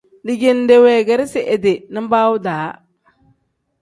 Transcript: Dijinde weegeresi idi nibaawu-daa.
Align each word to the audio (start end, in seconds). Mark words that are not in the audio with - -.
Dijinde 0.27 0.75
weegeresi 0.83 1.41
idi 1.55 1.73
nibaawu-daa. 1.93 2.67